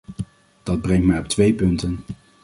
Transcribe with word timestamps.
Dat 0.63 0.81
brengt 0.81 1.05
mij 1.05 1.19
op 1.19 1.25
twee 1.27 1.53
punten. 1.53 1.99